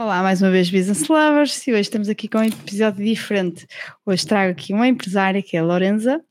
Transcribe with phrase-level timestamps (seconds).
[0.00, 3.66] Olá, mais uma vez Business Lovers e hoje estamos aqui com um episódio diferente.
[4.06, 6.22] Hoje trago aqui uma empresária que é a Lorenza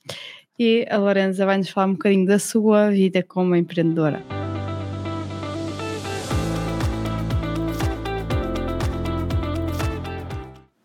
[0.58, 4.23] e a Lorenza vai nos falar um bocadinho da sua vida como empreendedora.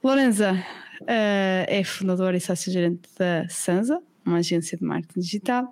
[0.02, 0.54] Lorenza
[1.02, 5.64] uh, é fundadora e sócia-gerente da Sansa, uma agência de marketing digital.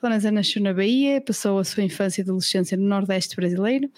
[0.00, 3.90] A Lorenza nasceu na Bahia, passou a sua infância e adolescência no Nordeste brasileiro.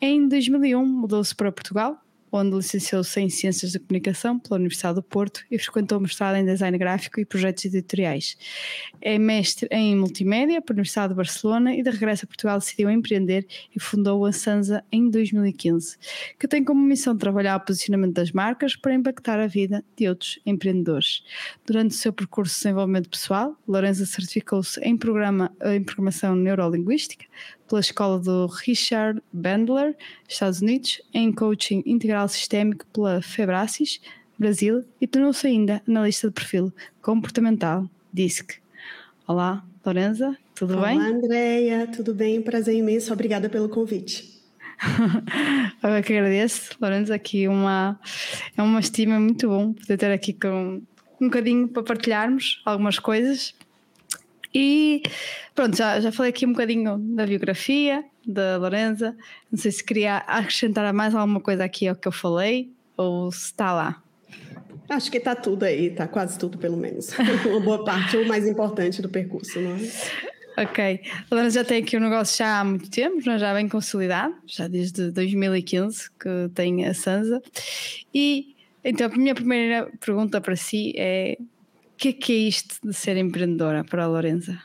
[0.00, 2.00] Em 2001 mudou-se para Portugal,
[2.32, 6.76] onde licenciou-se em Ciências da Comunicação pela Universidade do Porto e frequentou mestrado em Design
[6.78, 8.36] Gráfico e Projetos Editoriais.
[9.00, 13.46] É mestre em Multimédia pela Universidade de Barcelona e de regresso a Portugal decidiu empreender
[13.74, 15.96] e fundou a Sansa em 2015,
[16.38, 20.38] que tem como missão trabalhar o posicionamento das marcas para impactar a vida de outros
[20.44, 21.22] empreendedores.
[21.66, 27.26] Durante o seu percurso de desenvolvimento pessoal, Lorenza certificou-se em, programa, em Programação Neurolinguística
[27.68, 29.94] pela escola do Richard Bandler,
[30.26, 34.00] Estados Unidos, em Coaching Integral Sistémico pela Febracis,
[34.38, 38.54] Brasil, e tornou-se ainda analista de perfil comportamental, DISC.
[39.26, 40.96] Olá, Lorenza, tudo Olá, bem?
[40.96, 42.40] Olá, Andréia, tudo bem?
[42.40, 44.38] Prazer imenso, obrigada pelo convite.
[45.82, 48.00] Eu que agradeço, Lorenza, aqui uma,
[48.56, 50.80] é uma estima muito bom poder ter aqui com
[51.20, 53.54] um bocadinho para partilharmos algumas coisas
[54.54, 55.02] e
[55.54, 59.16] pronto, já, já falei aqui um bocadinho da biografia da Lorenza.
[59.50, 63.46] Não sei se queria acrescentar mais alguma coisa aqui ao que eu falei ou se
[63.46, 64.02] está lá.
[64.88, 67.10] Acho que está tudo aí, está quase tudo pelo menos.
[67.46, 70.62] Uma boa parte, o mais importante do percurso, não é?
[70.62, 71.00] Ok.
[71.30, 74.34] A Lorenza já tem aqui o um negócio já há muito tempo, já bem consolidado,
[74.46, 77.40] já desde 2015 que tem a Sansa.
[78.12, 81.38] E então a minha primeira pergunta para si é
[81.98, 84.56] que, que é isto de ser empreendedora para a Lorenza?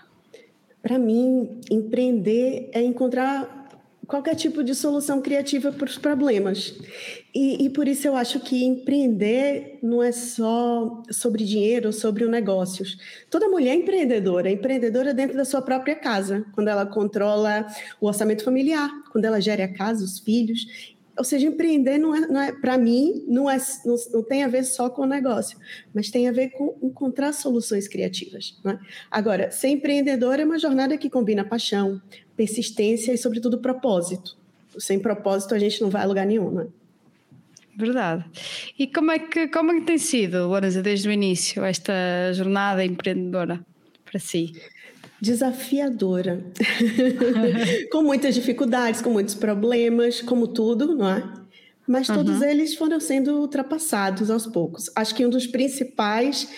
[0.81, 3.63] Para mim, empreender é encontrar
[4.05, 6.75] qualquer tipo de solução criativa para os problemas.
[7.33, 12.97] E, e, por isso eu acho que empreender não é só sobre dinheiro, sobre negócios.
[13.29, 17.65] Toda mulher é empreendedora, é empreendedora dentro da sua própria casa, quando ela controla
[17.99, 20.92] o orçamento familiar, quando ela gera a casa, os filhos.
[21.17, 24.47] Ou seja, empreender não é, não é para mim, não, é, não, não, tem a
[24.47, 25.57] ver só com o negócio,
[25.93, 28.59] mas tem a ver com encontrar soluções criativas.
[28.65, 28.77] É?
[29.11, 32.01] Agora, ser empreendedor é uma jornada que combina paixão,
[32.35, 34.35] persistência e, sobretudo, propósito.
[34.79, 36.61] Sem propósito, a gente não vai a lugar nenhum.
[36.61, 36.67] É?
[37.75, 38.25] Verdade.
[38.77, 41.93] E como é que, como é que tem sido, Lorenza, desde o início, esta
[42.33, 43.63] jornada empreendedora
[44.03, 44.53] para si?
[45.23, 46.43] Desafiadora,
[47.89, 51.23] com muitas dificuldades, com muitos problemas, como tudo, não é?
[51.87, 52.43] Mas todos uhum.
[52.43, 54.91] eles foram sendo ultrapassados aos poucos.
[54.93, 56.49] Acho que um dos principais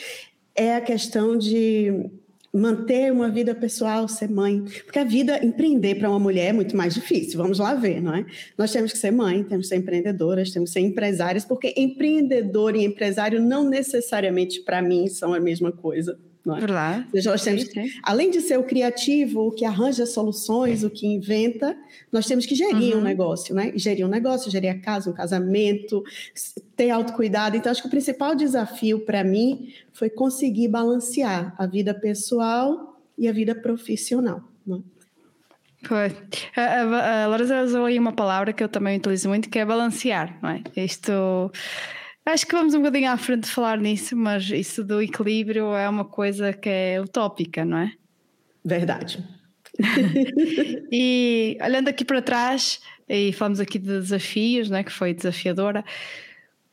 [0.56, 2.10] é a questão de
[2.52, 6.76] manter uma vida pessoal, ser mãe, porque a vida empreender para uma mulher é muito
[6.76, 7.38] mais difícil.
[7.38, 8.26] Vamos lá ver, não é?
[8.58, 12.76] Nós temos que ser mãe, temos que ser empreendedoras, temos que ser empresárias, porque empreendedor
[12.76, 16.18] e empresário não necessariamente para mim são a mesma coisa.
[16.46, 16.60] Não é?
[16.60, 17.08] Verdade.
[17.12, 17.66] Seja, nós temos.
[18.04, 21.76] Além de ser o criativo, o que arranja soluções, o que inventa,
[22.12, 23.02] nós temos que gerir uhum.
[23.02, 23.72] um negócio, né?
[23.76, 26.04] Gerir um negócio, gerir a casa, um casamento,
[26.76, 27.58] ter autocuidado.
[27.58, 33.28] Então, acho que o principal desafio para mim foi conseguir balancear a vida pessoal e
[33.28, 34.44] a vida profissional.
[34.68, 34.96] Não é?
[35.88, 36.16] Foi.
[36.56, 39.66] A, a, a Laura usou aí uma palavra que eu também utilizo muito, que é
[39.66, 40.62] balancear, não é?
[40.76, 41.52] Isto
[42.26, 45.88] Acho que vamos um bocadinho à frente de falar nisso, mas isso do equilíbrio é
[45.88, 47.92] uma coisa que é utópica, não é?
[48.64, 49.24] Verdade.
[50.92, 54.84] e olhando aqui para trás, e falamos aqui de desafios, não é?
[54.84, 55.86] que foi desafiadora,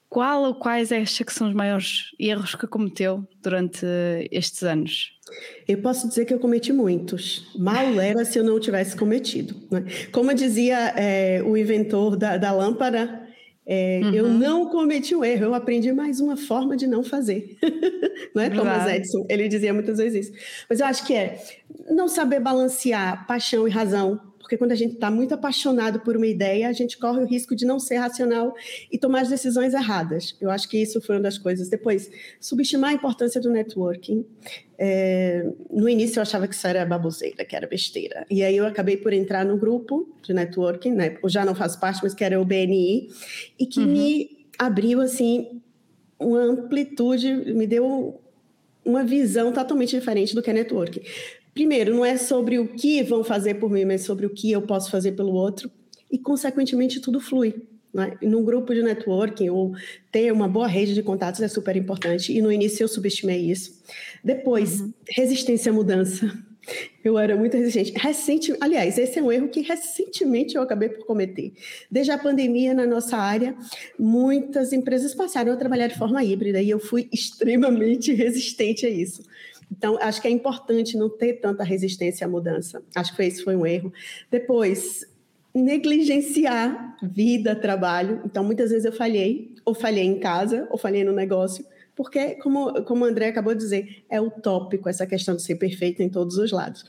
[0.08, 3.86] qual ou quais acha que são os maiores erros que cometeu durante
[4.30, 5.18] estes anos?
[5.66, 7.50] Eu posso dizer que eu cometi muitos.
[7.58, 9.56] Mal era se eu não tivesse cometido.
[9.70, 9.84] Né?
[10.12, 13.21] Como dizia é, o inventor da, da lâmpada,
[13.64, 14.14] é, uhum.
[14.14, 17.56] Eu não cometi um erro, eu aprendi mais uma forma de não fazer.
[18.34, 19.24] não é Thomas Edison?
[19.28, 20.38] Ele dizia muitas vezes isso.
[20.68, 21.40] Mas eu acho que é
[21.88, 24.20] não saber balancear paixão e razão,
[24.52, 27.56] porque quando a gente está muito apaixonado por uma ideia, a gente corre o risco
[27.56, 28.54] de não ser racional
[28.90, 30.36] e tomar as decisões erradas.
[30.38, 31.70] Eu acho que isso foi uma das coisas.
[31.70, 34.26] Depois, subestimar a importância do networking.
[34.76, 38.26] É, no início eu achava que isso era baboseira, que era besteira.
[38.30, 41.16] E aí eu acabei por entrar no grupo de networking, né?
[41.22, 43.08] Eu já não faço parte, mas que era o BNI,
[43.58, 43.86] e que uhum.
[43.86, 45.62] me abriu, assim,
[46.20, 48.20] uma amplitude, me deu
[48.84, 51.02] uma visão totalmente diferente do que é networking.
[51.54, 54.62] Primeiro, não é sobre o que vão fazer por mim, mas sobre o que eu
[54.62, 55.70] posso fazer pelo outro.
[56.10, 57.54] E, consequentemente, tudo flui.
[57.92, 58.16] Né?
[58.22, 59.74] Num grupo de networking, ou
[60.10, 62.32] ter uma boa rede de contatos é super importante.
[62.32, 63.82] E no início eu subestimei isso.
[64.24, 64.92] Depois, uhum.
[65.08, 66.32] resistência à mudança.
[67.04, 67.92] Eu era muito resistente.
[67.96, 71.52] Recente, aliás, esse é um erro que recentemente eu acabei por cometer.
[71.90, 73.54] Desde a pandemia na nossa área,
[73.98, 79.22] muitas empresas passaram a trabalhar de forma híbrida e eu fui extremamente resistente a isso.
[79.70, 82.82] Então, acho que é importante não ter tanta resistência à mudança.
[82.94, 83.92] Acho que esse foi um erro.
[84.30, 85.00] Depois,
[85.54, 88.20] negligenciar vida, trabalho.
[88.24, 91.64] Então, muitas vezes eu falhei, ou falhei em casa, ou falhei no negócio,
[92.02, 96.02] porque, como, como o André acabou de dizer, é utópico essa questão de ser perfeito
[96.02, 96.84] em todos os lados.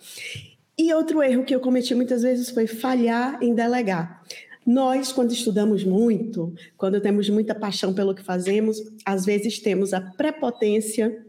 [0.76, 4.24] E outro erro que eu cometi muitas vezes foi falhar em delegar.
[4.66, 10.02] Nós, quando estudamos muito, quando temos muita paixão pelo que fazemos, às vezes temos a
[10.02, 11.24] prepotência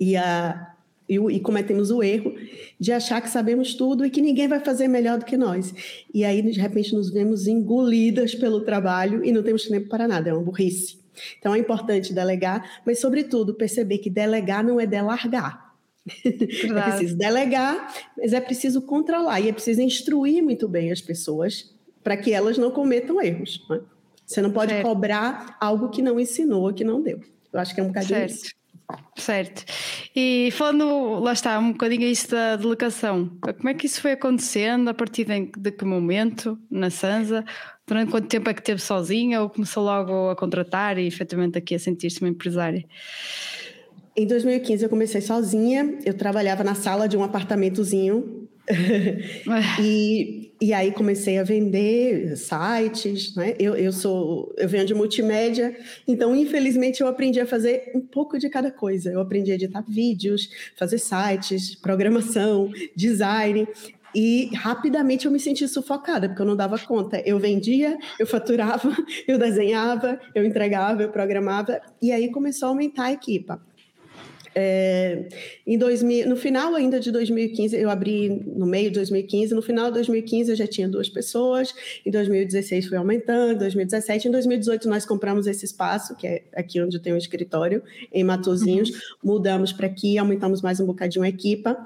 [0.00, 0.74] e, a,
[1.06, 2.32] e, e, cometemos o erro
[2.80, 5.74] de achar que sabemos tudo e que ninguém vai fazer melhor do que nós.
[6.14, 10.30] E aí, de repente, nos vemos engolidas pelo trabalho e não temos tempo para nada,
[10.30, 11.01] é uma burrice.
[11.38, 15.72] Então é importante delegar, mas sobretudo perceber que delegar não é delargar.
[16.24, 21.72] É preciso delegar, mas é preciso controlar e é preciso instruir muito bem as pessoas
[22.02, 23.64] para que elas não cometam erros.
[23.70, 23.80] Né?
[24.26, 24.84] Você não pode certo.
[24.84, 27.20] cobrar algo que não ensinou, que não deu.
[27.52, 28.34] Eu acho que é um bocadinho certo.
[28.34, 28.61] isso.
[29.16, 29.64] Certo.
[30.16, 34.88] E falando, lá está, um bocadinho isso da delegação, como é que isso foi acontecendo?
[34.88, 37.44] A partir de, que momento na Sansa?
[37.86, 41.74] Durante quanto tempo é que teve sozinha ou começou logo a contratar e efetivamente aqui
[41.74, 42.84] a sentir-se uma empresária?
[44.16, 48.48] Em 2015 eu comecei sozinha, eu trabalhava na sala de um apartamentozinho
[49.80, 53.56] e, e aí comecei a vender sites, né?
[53.58, 55.76] Eu, eu sou eu venho de multimédia,
[56.06, 59.10] então infelizmente eu aprendi a fazer um pouco de cada coisa.
[59.10, 63.66] Eu aprendi a editar vídeos, fazer sites, programação, design.
[64.14, 67.20] E rapidamente eu me senti sufocada, porque eu não dava conta.
[67.26, 68.94] Eu vendia, eu faturava,
[69.26, 73.60] eu desenhava, eu entregava, eu programava, e aí começou a aumentar a equipa.
[74.54, 75.28] É,
[75.66, 79.86] em 2000, no final ainda de 2015, eu abri no meio de 2015, no final
[79.86, 84.88] de 2015 eu já tinha duas pessoas, em 2016 foi aumentando, em 2017, em 2018
[84.88, 87.82] nós compramos esse espaço, que é aqui onde tem o um escritório,
[88.12, 88.96] em Matozinhos, uhum.
[89.22, 91.76] mudamos para aqui, aumentamos mais um bocadinho a equipa,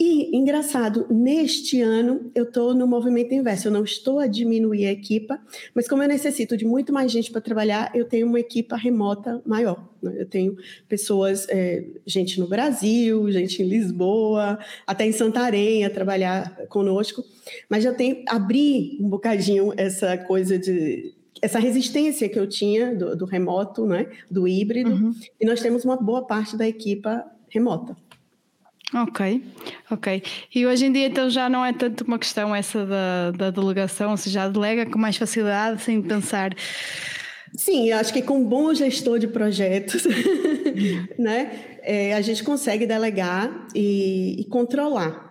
[0.00, 4.92] e, engraçado, neste ano eu estou no movimento inverso, eu não estou a diminuir a
[4.92, 5.40] equipa,
[5.74, 9.42] mas como eu necessito de muito mais gente para trabalhar, eu tenho uma equipa remota
[9.44, 9.88] maior.
[10.00, 10.14] Né?
[10.18, 10.56] Eu tenho
[10.88, 17.24] pessoas, é, gente no Brasil, gente em Lisboa, até em Santarém a trabalhar conosco,
[17.68, 21.12] mas já tem abrir um bocadinho essa coisa de
[21.42, 25.14] essa resistência que eu tinha do, do remoto, né, do híbrido, uhum.
[25.40, 27.96] e nós temos uma boa parte da equipa remota.
[28.94, 29.42] Ok,
[29.90, 30.22] ok.
[30.54, 34.12] E hoje em dia então já não é tanto uma questão essa da, da delegação,
[34.12, 36.54] ou seja, já delega com mais facilidade sem pensar.
[37.54, 40.04] Sim, acho que com um bom gestor de projetos,
[41.18, 45.28] né, é, a gente consegue delegar e, e, controlar.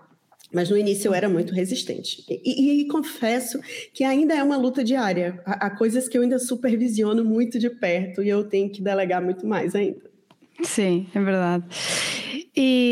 [0.53, 2.23] Mas no início eu era muito resistente.
[2.29, 3.59] E, e, e confesso
[3.93, 5.41] que ainda é uma luta diária.
[5.45, 9.21] Há, há coisas que eu ainda supervisiono muito de perto e eu tenho que delegar
[9.21, 10.01] muito mais ainda.
[10.63, 11.65] Sim, é verdade.
[12.55, 12.86] E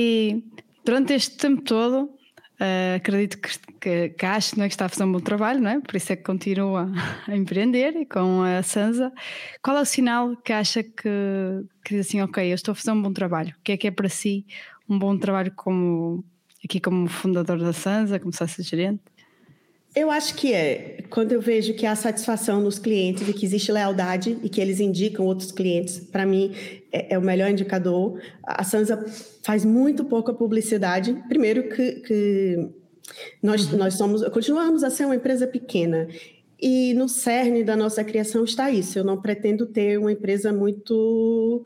[0.85, 3.49] durante este tempo todo, uh, acredito que,
[3.79, 5.79] que, que acho não é, que está a fazer um bom trabalho, não é?
[5.79, 6.91] Por isso é que continua
[7.27, 9.11] a empreender com a Sansa.
[9.61, 11.09] Qual é o sinal que acha que,
[11.83, 13.53] que diz assim, ok, eu estou a fazer um bom trabalho?
[13.59, 14.45] O que é que é para si
[14.87, 16.23] um bom trabalho como
[16.63, 19.01] aqui como fundador da Sansa, como sócio gerente?
[19.95, 23.71] Eu acho que é quando eu vejo que há satisfação nos clientes e que existe
[23.71, 25.99] lealdade e que eles indicam outros clientes.
[25.99, 26.53] Para mim,
[26.91, 28.19] é, é, o melhor indicador.
[28.43, 29.05] A Sansa
[29.43, 31.13] faz muito pouca publicidade.
[31.29, 32.69] Primeiro que, que
[33.41, 33.77] nós, uhum.
[33.77, 36.07] nós somos, continuamos a ser uma empresa pequena.
[36.59, 38.97] E no cerne da nossa criação está isso.
[38.99, 41.65] Eu não pretendo ter uma empresa muito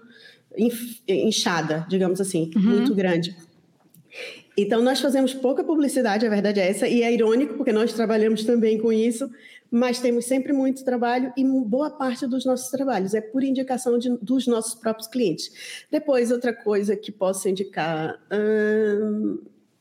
[1.08, 2.62] inchada, digamos assim, uhum.
[2.62, 3.36] muito grande.
[4.62, 8.44] Então, nós fazemos pouca publicidade, a verdade é essa, e é irônico, porque nós trabalhamos
[8.44, 9.30] também com isso,
[9.72, 14.10] mas temos sempre muito trabalho e boa parte dos nossos trabalhos é por indicação de,
[14.18, 15.86] dos nossos próprios clientes.
[15.90, 19.40] Depois, outra coisa que posso indicar, hum,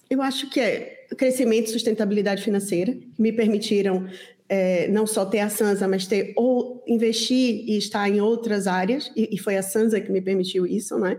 [0.09, 4.07] eu acho que é crescimento e sustentabilidade financeira, que me permitiram
[4.49, 9.11] é, não só ter a Sansa, mas ter ou investir e estar em outras áreas,
[9.17, 11.19] e, e foi a Sansa que me permitiu isso, né?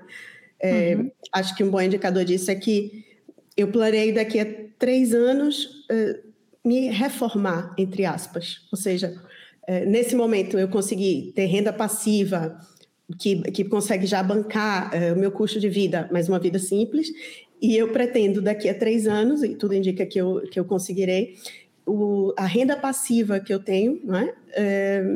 [0.61, 1.11] É, uhum.
[1.31, 3.08] Acho que um bom indicador disso é que
[3.59, 4.45] eu planei daqui a
[4.77, 6.19] três anos uh,
[6.63, 8.61] me reformar, entre aspas.
[8.71, 9.21] Ou seja,
[9.67, 12.57] uh, nesse momento eu consegui ter renda passiva,
[13.17, 17.09] que, que consegue já bancar uh, o meu custo de vida, mas uma vida simples.
[17.61, 21.35] E eu pretendo, daqui a três anos, e tudo indica que eu, que eu conseguirei,
[21.85, 24.31] o, a renda passiva que eu tenho, né,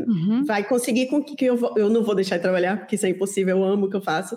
[0.05, 0.43] uhum.
[0.43, 3.09] vai conseguir com que, que eu, eu não vou deixar de trabalhar, porque isso é
[3.09, 4.35] impossível, eu amo o que eu faço,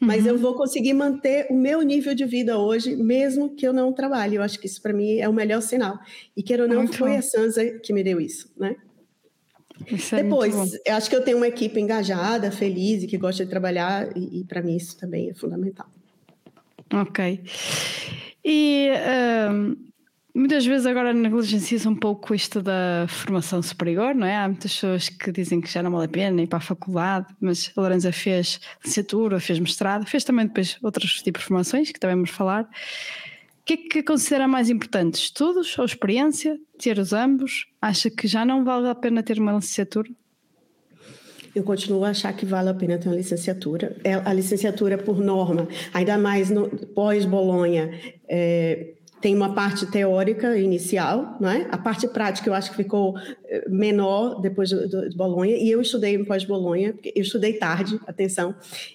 [0.00, 0.40] mas eu uhum.
[0.40, 4.36] vou conseguir manter o meu nível de vida hoje, mesmo que eu não trabalhe.
[4.36, 5.98] Eu acho que isso para mim é o melhor sinal.
[6.34, 7.18] E queira ou não, muito foi bom.
[7.18, 8.76] a Sansa que me deu isso, né?
[9.90, 13.44] Isso é Depois, eu acho que eu tenho uma equipe engajada, feliz e que gosta
[13.44, 15.86] de trabalhar, e, e para mim isso também é fundamental.
[16.92, 17.42] Ok.
[18.44, 18.88] E
[19.52, 19.76] um,
[20.32, 24.36] Muitas vezes agora negligencia-se um pouco isto da formação superior, não é?
[24.36, 27.26] Há muitas pessoas que dizem que já não vale a pena ir para a faculdade,
[27.40, 31.98] mas a Lorenza fez licenciatura, fez mestrado, fez também depois outros tipos de formações que
[31.98, 32.62] também vamos falar.
[32.62, 35.14] O que é que considera mais importante?
[35.14, 36.58] Estudos ou experiência?
[36.78, 37.66] Ter os ambos?
[37.82, 40.10] Acha que já não vale a pena ter uma licenciatura?
[41.54, 43.96] Eu continuo a achar que vale a pena ter uma licenciatura.
[44.04, 46.48] É, a licenciatura, por norma, ainda mais
[46.94, 47.90] pós-Bolonha,
[48.28, 51.68] é, tem uma parte teórica inicial, não é?
[51.70, 55.80] A parte prática eu acho que ficou eh, menor depois de, de Bolonha, e eu
[55.80, 58.54] estudei em pós-Bolonha, eu estudei tarde, atenção,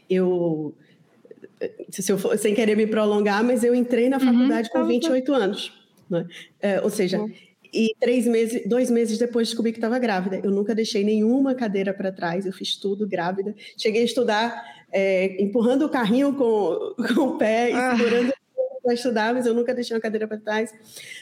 [0.10, 0.74] eu,
[1.89, 4.25] se eu for, sem querer me prolongar, mas eu entrei na uhum.
[4.25, 5.74] faculdade uhum, com 28 tá anos,
[6.10, 6.25] né?
[6.60, 7.32] É, ou seja, uhum.
[7.74, 10.39] e três meses, dois meses depois descobri que estava grávida.
[10.44, 13.53] Eu nunca deixei nenhuma cadeira para trás, eu fiz tudo grávida.
[13.77, 17.96] Cheguei a estudar é, empurrando o carrinho com, com o pé e ah.
[17.96, 18.34] segurando
[18.86, 20.72] para estudar, mas eu nunca deixei uma cadeira para trás.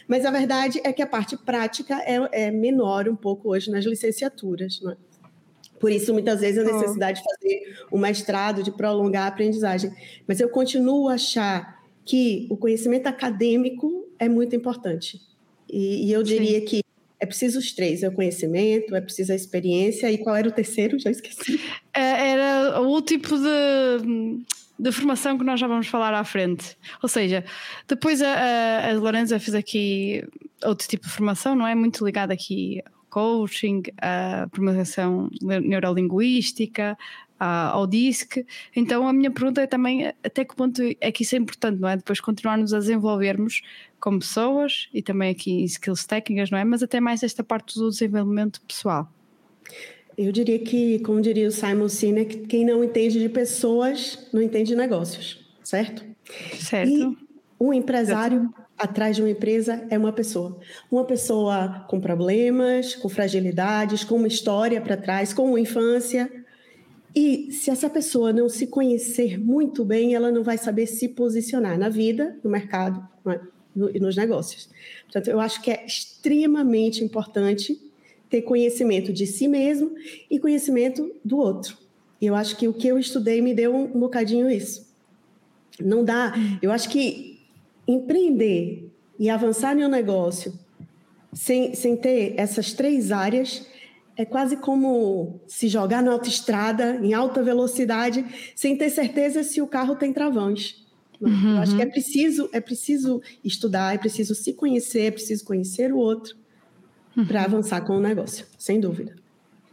[0.05, 3.85] Mas a verdade é que a parte prática é, é menor um pouco hoje nas
[3.85, 4.97] licenciaturas, né?
[5.79, 9.91] Por isso, muitas vezes, a necessidade de fazer um mestrado, de prolongar a aprendizagem.
[10.25, 15.19] Mas eu continuo a achar que o conhecimento acadêmico é muito importante.
[15.69, 16.65] E, e eu diria Sim.
[16.65, 16.83] que
[17.19, 20.09] é preciso os três: é o conhecimento, é preciso a experiência.
[20.09, 20.97] E qual era o terceiro?
[20.99, 21.59] Já esqueci.
[21.93, 24.45] É, era o tipo de
[24.77, 26.77] de formação que nós já vamos falar à frente.
[27.01, 27.43] Ou seja,
[27.87, 30.25] depois a, a, a Lorenza fez aqui
[30.63, 31.75] outro tipo de formação, não é?
[31.75, 36.97] Muito ligada aqui ao coaching, à programação neurolinguística,
[37.39, 38.45] ao DISC.
[38.75, 41.89] Então a minha pergunta é também até que ponto é que isso é importante, não
[41.89, 41.97] é?
[41.97, 43.61] Depois continuarmos a desenvolvermos
[43.99, 46.63] como pessoas e também aqui skills técnicas, não é?
[46.63, 49.09] Mas até mais esta parte do desenvolvimento pessoal.
[50.17, 54.69] Eu diria que, como diria o Simon Sinek, quem não entende de pessoas não entende
[54.69, 56.03] de negócios, certo?
[56.59, 56.89] Certo.
[56.89, 57.17] E
[57.59, 58.61] um empresário certo.
[58.77, 60.59] atrás de uma empresa é uma pessoa.
[60.91, 66.31] Uma pessoa com problemas, com fragilidades, com uma história para trás, com uma infância.
[67.15, 71.77] E se essa pessoa não se conhecer muito bem, ela não vai saber se posicionar
[71.77, 73.07] na vida, no mercado
[73.93, 74.69] e nos negócios.
[75.03, 77.79] Portanto, eu acho que é extremamente importante
[78.33, 79.93] ter conhecimento de si mesmo
[80.27, 81.77] e conhecimento do outro.
[82.19, 84.91] E eu acho que o que eu estudei me deu um, um bocadinho isso.
[85.79, 86.33] Não dá.
[86.59, 87.39] Eu acho que
[87.87, 90.51] empreender e avançar em um negócio
[91.31, 93.67] sem, sem ter essas três áreas
[94.17, 98.25] é quase como se jogar na autoestrada em alta velocidade
[98.55, 100.83] sem ter certeza se o carro tem travões.
[101.21, 101.57] Uhum.
[101.57, 105.93] Eu acho que é preciso, é preciso estudar, é preciso se conhecer, é preciso conhecer
[105.93, 106.41] o outro
[107.15, 107.25] uhum.
[107.25, 109.15] para avançar com o negócio, sem dúvida.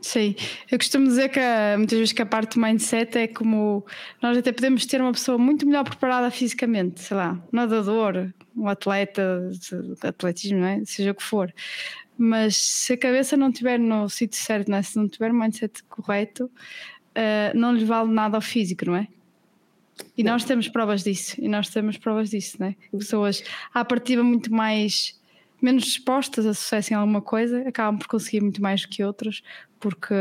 [0.00, 0.34] Sim,
[0.70, 1.40] eu costumo dizer que
[1.76, 3.84] muitas vezes que a parte do mindset é como
[4.22, 8.66] nós até podemos ter uma pessoa muito melhor preparada fisicamente, sei lá, um nadador, um
[8.66, 10.84] atleta de atletismo, não é?
[10.86, 11.52] seja o que for.
[12.16, 14.82] Mas se a cabeça não estiver no sítio certo, não é?
[14.82, 19.06] se não tiver o mindset correto, uh, não lhe vale nada ao físico, não é?
[20.16, 22.76] E nós temos provas disso, e nós temos provas disso, não é?
[22.90, 23.42] Pessoas
[23.72, 25.19] à partida muito mais
[25.60, 29.42] menos dispostas a sucesso em alguma coisa acabam por conseguir muito mais que outras,
[29.78, 30.14] porque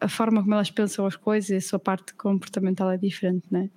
[0.00, 3.60] a forma como elas pensam as coisas e a sua parte comportamental é diferente, não
[3.60, 3.70] é?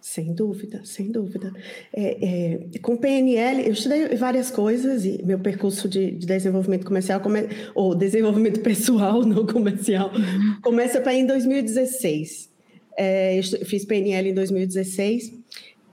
[0.00, 1.52] Sem dúvida, sem dúvida.
[1.92, 7.18] É, é, com PNL, eu estudei várias coisas e meu percurso de, de desenvolvimento comercial,
[7.18, 10.60] come, ou desenvolvimento pessoal, não comercial, uhum.
[10.62, 12.48] começa para em 2016.
[12.96, 15.32] É, eu fiz PNL em 2016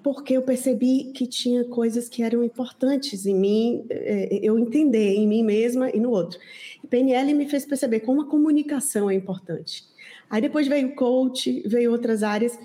[0.04, 5.26] porque eu percebi que tinha coisas que eram importantes em mim, é, eu entender em
[5.26, 6.38] mim mesma e no outro.
[6.84, 9.86] E PNL me fez perceber como a comunicação é importante.
[10.30, 12.60] Aí depois veio o coach, veio outras áreas,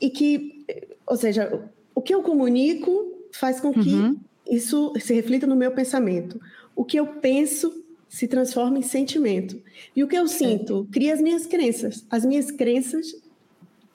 [0.00, 0.64] e que,
[1.04, 4.16] ou seja, o que eu comunico faz com que uhum.
[4.48, 6.40] isso se reflita no meu pensamento.
[6.76, 9.60] O que eu penso se transforma em sentimento.
[9.96, 12.06] E o que eu sinto cria as minhas crenças.
[12.08, 13.16] As minhas crenças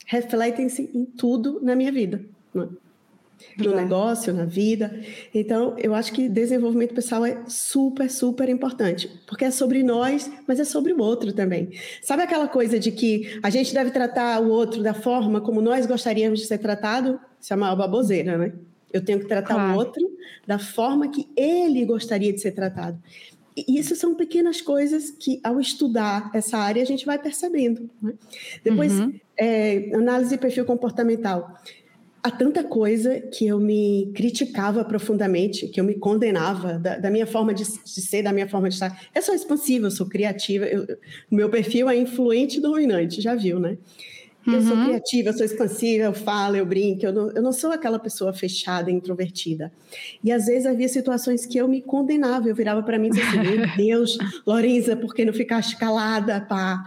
[0.06, 2.26] refletem-se em tudo na minha vida.
[2.54, 2.89] Não é?
[3.58, 5.00] No negócio, na vida.
[5.34, 10.60] Então, eu acho que desenvolvimento pessoal é super, super importante, porque é sobre nós, mas
[10.60, 11.70] é sobre o outro também.
[12.02, 15.86] Sabe aquela coisa de que a gente deve tratar o outro da forma como nós
[15.86, 17.20] gostaríamos de ser tratado?
[17.40, 18.54] Isso é uma baboseira, né?
[18.92, 19.74] Eu tenho que tratar claro.
[19.74, 20.02] o outro
[20.48, 23.00] da forma que ele gostaria de ser tratado.
[23.68, 27.90] isso são pequenas coisas que, ao estudar essa área, a gente vai percebendo.
[28.02, 28.14] Né?
[28.64, 29.14] Depois, uhum.
[29.38, 31.56] é, análise de perfil comportamental.
[32.22, 37.26] Há tanta coisa que eu me criticava profundamente, que eu me condenava da, da minha
[37.26, 39.02] forma de, de, ser, da minha forma de estar.
[39.16, 40.66] Eu sou expansiva, eu sou criativa,
[41.32, 43.78] o meu perfil é influente e dominante, já viu, né?
[44.46, 44.54] Uhum.
[44.54, 44.86] Eu sou uhum.
[44.86, 48.34] criativa, eu sou expansiva, eu falo, eu brinco, eu não, eu não sou aquela pessoa
[48.34, 49.72] fechada, introvertida.
[50.24, 53.26] E às vezes havia situações que eu me condenava, eu virava para mim e dizia
[53.26, 56.86] assim: Meu Deus, Lorenza, por que não ficaste calada, pá?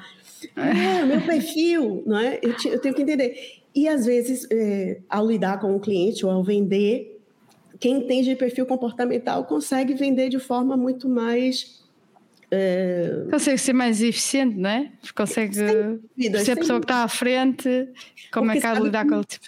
[0.57, 2.41] É, o meu perfil, não é?
[2.43, 3.62] Eu, eu, tenho que entender.
[3.75, 7.21] E às vezes, é, ao lidar com o cliente ou ao vender,
[7.81, 11.83] quem entende perfil comportamental consegue vender de forma muito mais
[12.53, 14.93] Uh, consegue ser mais eficiente, não é?
[15.15, 15.57] Consegue
[16.15, 17.89] vida, ser a pessoa que está à frente,
[18.31, 19.47] como é que há de lidar com o tipo.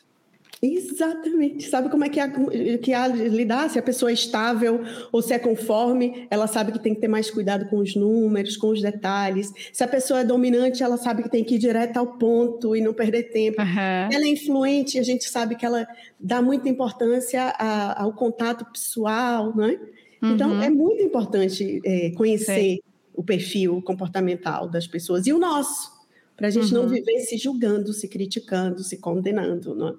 [0.66, 1.68] Exatamente.
[1.68, 3.68] Sabe como é que há, que de lidar?
[3.68, 4.80] Se a pessoa é estável
[5.12, 8.56] ou se é conforme, ela sabe que tem que ter mais cuidado com os números,
[8.56, 9.52] com os detalhes.
[9.72, 12.80] Se a pessoa é dominante, ela sabe que tem que ir direto ao ponto e
[12.80, 13.60] não perder tempo.
[13.60, 14.08] Uhum.
[14.12, 15.86] Ela é influente, a gente sabe que ela
[16.18, 19.78] dá muita importância a, ao contato pessoal, não é?
[20.22, 20.62] Então, uhum.
[20.62, 25.92] é muito importante é, conhecer Sim o perfil comportamental das pessoas e o nosso,
[26.36, 26.82] para a gente uhum.
[26.82, 29.94] não viver se julgando, se criticando, se condenando, não é?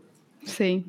[0.45, 0.85] Sim.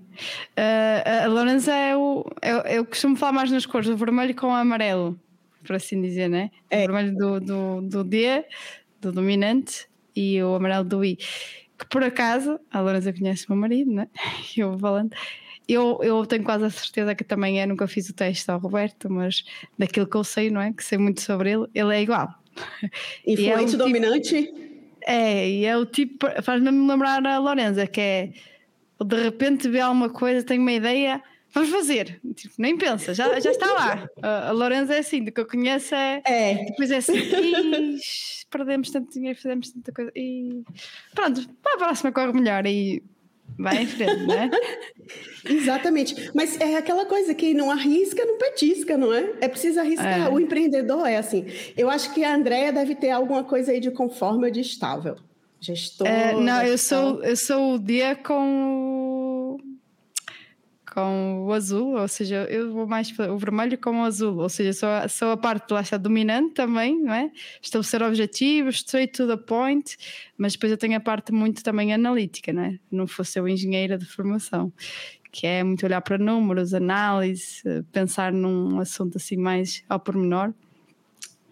[0.57, 2.25] Uh, a Lorenza é o.
[2.43, 5.19] Eu, eu, costumo falar mais nas cores, o vermelho com o amarelo,
[5.65, 6.51] por assim dizer, né?
[6.71, 6.85] É.
[6.85, 8.45] O vermelho do, do, do D,
[9.01, 11.17] do dominante, e o amarelo do I.
[11.79, 14.09] Que por acaso, a Lorenza conhece o meu marido, né?
[14.57, 15.11] Eu falando.
[15.69, 19.11] Eu, eu tenho quase a certeza que também é, nunca fiz o teste ao Roberto,
[19.11, 19.45] mas
[19.77, 20.73] daquilo que eu sei, não é?
[20.73, 22.29] Que sei muito sobre ele, ele é igual.
[23.27, 24.55] Influente é tipo, dominante?
[25.05, 28.33] É, e é o tipo, faz-me lembrar a Lorenza, que é
[29.05, 31.23] de repente vê alguma coisa, tem uma ideia,
[31.53, 32.21] vamos fazer.
[32.35, 34.09] Tipo, nem pensa, já, já está lá.
[34.23, 36.23] A, a Lorenza é assim, do que eu conheço é.
[36.25, 36.55] é.
[36.67, 37.15] Depois é assim,
[38.51, 40.11] perdemos tanto dinheiro, fizemos tanta coisa.
[40.15, 40.63] E
[41.15, 42.67] pronto, para a próxima corre melhor.
[42.67, 43.03] E
[43.59, 44.51] vai em frente, né?
[45.45, 46.31] Exatamente.
[46.35, 49.35] Mas é aquela coisa que não arrisca, não petisca, não é?
[49.41, 50.27] É preciso arriscar.
[50.27, 50.29] É.
[50.29, 51.47] O empreendedor é assim.
[51.77, 55.17] Eu acho que a Andrea deve ter alguma coisa aí de conforme ou de estável.
[55.61, 56.07] Gestor.
[56.07, 59.59] É, não, eu sou, eu sou o dia com
[60.97, 64.73] com o azul, ou seja, eu vou mais o vermelho com o azul, ou seja,
[64.73, 67.31] sou, a, sou a parte lá está dominante também, não é?
[67.61, 69.95] Estabelecer objetivos, straight to the point,
[70.39, 72.79] mas depois eu tenho a parte muito também analítica, não é?
[72.91, 74.73] Não fosse eu engenheira de formação,
[75.31, 80.55] que é muito olhar para números, análise, pensar num assunto assim mais ao pormenor.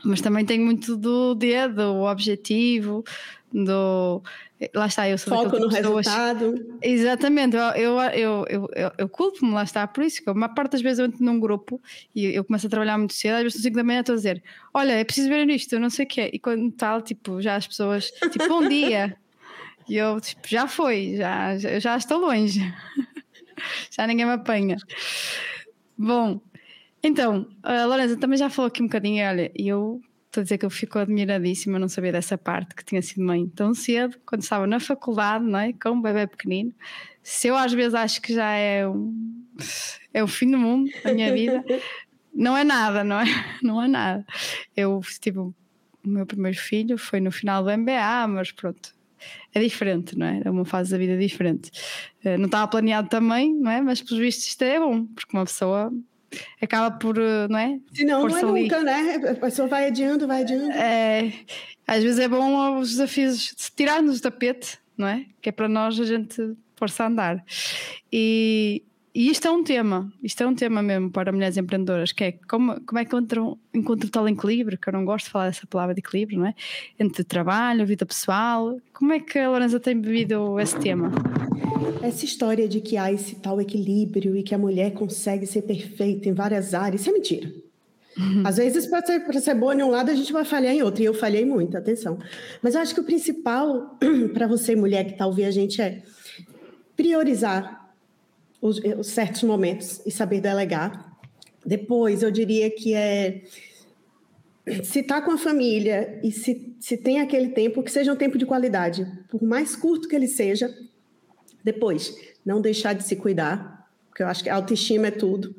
[0.04, 3.04] Mas também tenho muito do dedo, o objetivo,
[3.52, 4.22] do
[4.74, 6.06] lá está, eu sou foco no pessoas...
[6.06, 6.78] resultado.
[6.80, 10.72] Exatamente, eu, eu, eu, eu, eu, culpo-me, lá está, por isso que a maior parte
[10.72, 11.80] das vezes eu entro num grupo
[12.14, 14.16] e eu começo a trabalhar muito cedo, às vezes às 5 da manhã estou a
[14.16, 17.02] dizer, olha, é preciso ver isto, eu não sei o que é, e quando tal,
[17.02, 19.16] tipo, já as pessoas, tipo, bom dia,
[19.88, 22.60] e eu, tipo, já foi, já, já estou longe,
[23.90, 24.76] já ninguém me apanha.
[25.96, 26.40] Bom,
[27.08, 30.00] então, a Lorenza também já falou aqui um bocadinho, olha, eu
[30.34, 33.46] Estou a dizer que eu fico admiradíssima, não sabia dessa parte, que tinha sido mãe
[33.46, 35.72] tão cedo, quando estava na faculdade, não é?
[35.72, 36.74] com um bebê pequenino.
[37.22, 39.46] Se eu às vezes acho que já é, um,
[40.12, 41.64] é o fim do mundo da minha vida,
[42.34, 43.24] não é nada, não é?
[43.62, 44.26] Não é nada.
[44.76, 45.54] Eu tive o
[46.04, 48.92] meu primeiro filho, foi no final do MBA, mas pronto,
[49.54, 50.42] é diferente, não é?
[50.44, 51.70] É uma fase da vida diferente.
[52.24, 53.80] Eh, não estava planeado também, não é?
[53.80, 55.92] Mas pelos vistos isto é bom, porque uma pessoa
[56.60, 57.78] acaba por, eh, não é?
[57.92, 59.16] Se não, não é nunca, né?
[59.30, 60.72] A pessoa vai adiando, vai adiando.
[60.72, 61.32] É,
[61.86, 65.26] às vezes é bom os desafios de tirar-nos do tapete, não é?
[65.40, 67.44] Que é para nós a gente pôr-se a andar.
[68.12, 68.82] E,
[69.14, 72.32] e isto é um tema, isto é um tema mesmo para mulheres empreendedoras, que é
[72.32, 75.64] como, como é que encontram, encontram tal equilíbrio, que eu não gosto de falar dessa
[75.68, 76.54] palavra de equilíbrio, não é?
[76.98, 78.76] Entre trabalho, vida pessoal.
[78.92, 81.12] Como é que a Lorenza tem vivido esse tema?
[82.02, 86.28] Essa história de que há esse tal equilíbrio e que a mulher consegue ser perfeita
[86.28, 87.52] em várias áreas, isso é mentira.
[88.18, 88.42] Uhum.
[88.44, 91.02] Às vezes, para ser, ser boa em um lado, a gente vai falhar em outro,
[91.02, 92.18] e eu falhei muito, atenção.
[92.60, 93.96] Mas eu acho que o principal
[94.34, 96.02] para você, mulher que está ouvindo a gente, é
[96.96, 97.83] priorizar
[98.64, 101.14] os, os certos momentos e saber delegar.
[101.64, 103.42] Depois, eu diria que é
[104.82, 108.38] se está com a família e se, se tem aquele tempo, que seja um tempo
[108.38, 110.74] de qualidade, por mais curto que ele seja,
[111.62, 115.54] depois, não deixar de se cuidar, porque eu acho que autoestima é tudo.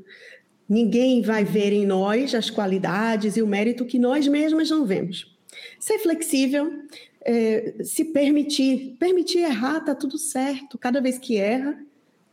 [0.67, 5.37] Ninguém vai ver em nós as qualidades e o mérito que nós mesmas não vemos.
[5.79, 6.71] Ser flexível,
[7.23, 10.79] é, se permitir, permitir errar, tá tudo certo.
[10.79, 11.77] Cada vez que erra,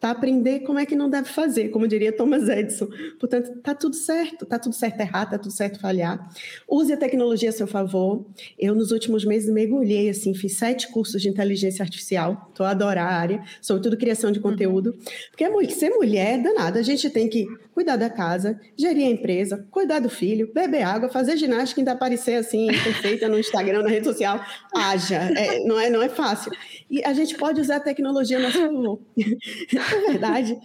[0.02, 2.88] para aprender como é que não deve fazer, como diria Thomas Edison.
[3.20, 6.28] Portanto, tá tudo certo, tá tudo certo errar, tá tudo certo falhar.
[6.68, 8.26] Use a tecnologia a seu favor.
[8.58, 12.48] Eu nos últimos meses mergulhei assim, fiz sete cursos de inteligência artificial.
[12.48, 14.92] Estou a adorar a área, sobretudo criação de conteúdo,
[15.30, 16.80] porque é ser mulher é danada.
[16.80, 21.10] A gente tem que cuidar da casa, gerir a empresa, cuidar do filho, beber água,
[21.10, 24.44] fazer ginástica, ainda aparecer assim perfeita no Instagram, na rede social.
[24.74, 26.50] Haja, é, não é, não é fácil.
[26.92, 29.00] E a gente pode usar a tecnologia a nosso favor.
[29.16, 30.58] é verdade.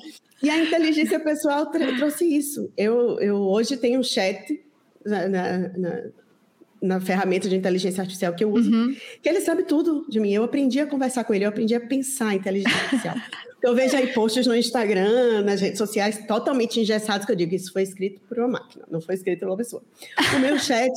[0.44, 2.70] E a inteligência pessoal trouxe isso.
[2.76, 4.62] Eu, eu hoje tenho um chat
[5.06, 5.72] na, na,
[6.82, 8.94] na, ferramenta de inteligência artificial que eu uso, uhum.
[9.24, 10.34] que ele sabe tudo de mim.
[10.34, 13.16] Eu aprendi a conversar com ele, eu aprendi a pensar em inteligência artificial.
[13.64, 17.72] eu vejo aí posts no Instagram, nas redes sociais, totalmente engessados, que eu digo, isso
[17.72, 19.82] foi escrito por uma máquina, não foi escrito por uma pessoa.
[20.36, 20.92] O meu chat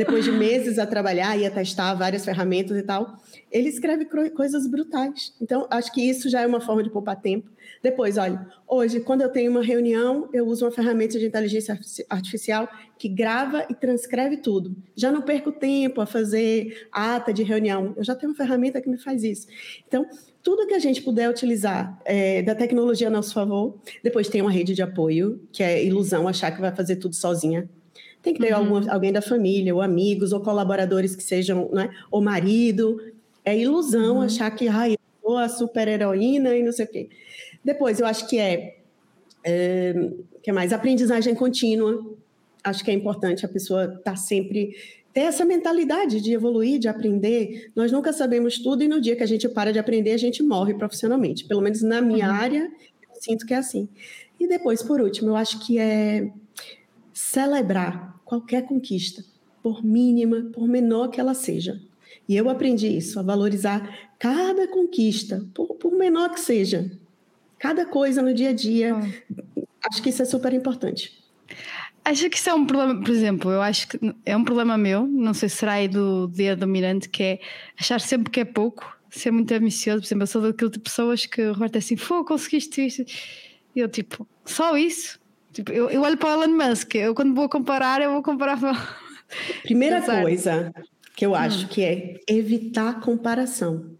[0.00, 3.18] depois de meses a trabalhar e a testar várias ferramentas e tal,
[3.52, 5.34] ele escreve coisas brutais.
[5.38, 7.50] Então, acho que isso já é uma forma de poupar tempo.
[7.82, 12.66] Depois, olha, hoje, quando eu tenho uma reunião, eu uso uma ferramenta de inteligência artificial
[12.98, 14.74] que grava e transcreve tudo.
[14.96, 17.92] Já não perco tempo a fazer ata de reunião.
[17.94, 19.48] Eu já tenho uma ferramenta que me faz isso.
[19.86, 20.06] Então,
[20.42, 23.78] tudo que a gente puder utilizar é, da tecnologia a nosso favor.
[24.02, 27.68] Depois tem uma rede de apoio, que é ilusão achar que vai fazer tudo sozinha.
[28.22, 28.74] Tem que ter uhum.
[28.74, 31.90] algum, alguém da família, ou amigos, ou colaboradores que sejam, né?
[32.10, 33.00] ou marido.
[33.44, 34.22] É ilusão uhum.
[34.22, 37.08] achar que, ai, eu sou a super-heroína e não sei o quê.
[37.64, 38.76] Depois, eu acho que é,
[39.44, 40.10] é
[40.42, 42.04] que mais aprendizagem contínua.
[42.62, 44.74] Acho que é importante a pessoa estar tá sempre
[45.12, 47.70] ter essa mentalidade de evoluir, de aprender.
[47.74, 50.42] Nós nunca sabemos tudo e no dia que a gente para de aprender, a gente
[50.42, 51.46] morre profissionalmente.
[51.46, 52.34] Pelo menos na minha uhum.
[52.34, 52.70] área,
[53.02, 53.88] eu sinto que é assim.
[54.38, 56.30] E depois, por último, eu acho que é
[57.30, 59.24] celebrar qualquer conquista,
[59.62, 61.80] por mínima, por menor que ela seja.
[62.28, 66.90] E eu aprendi isso, a valorizar cada conquista, por, por menor que seja.
[67.58, 68.96] Cada coisa no dia a dia.
[68.96, 69.62] Ah.
[69.88, 71.22] Acho que isso é super importante.
[72.04, 75.06] Acho que isso é um problema, por exemplo, eu acho que é um problema meu,
[75.06, 77.40] não sei se será aí do dia dominante, que é
[77.78, 80.00] achar sempre que é pouco, ser muito ambicioso.
[80.00, 82.86] Por exemplo, eu sou daquele tipo de pessoas que o Roberto é assim, pô, conseguiste
[82.86, 83.04] isto.
[83.76, 85.19] E eu, tipo, só isso?
[85.52, 88.58] Tipo, eu, eu olho para o Elon Musk, eu quando vou comparar, eu vou comparar
[88.58, 88.72] para.
[89.62, 90.72] Primeira coisa
[91.16, 91.68] que eu acho hum.
[91.68, 93.98] que é evitar comparação.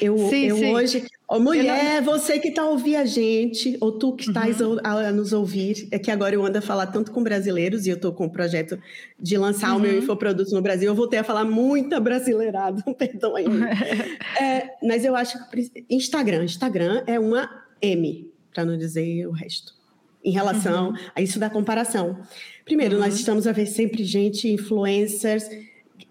[0.00, 0.74] Eu, sim, eu sim.
[0.74, 2.12] hoje, oh, mulher, não...
[2.12, 4.78] você que está a ouvir a gente, ou tu que estás uhum.
[4.82, 7.90] a, a, nos ouvir, é que agora eu ando a falar tanto com brasileiros e
[7.90, 8.78] eu estou com o projeto
[9.20, 9.76] de lançar uhum.
[9.76, 9.98] o meu uhum.
[9.98, 10.88] infoproduto no Brasil.
[10.88, 13.44] Eu voltei a falar muita brasileirada, perdão aí.
[14.40, 19.77] é, mas eu acho que Instagram, Instagram é uma M, para não dizer o resto
[20.24, 20.96] em relação uhum.
[21.14, 22.18] a isso da comparação.
[22.64, 23.02] Primeiro, uhum.
[23.02, 25.44] nós estamos a ver sempre gente, influencers,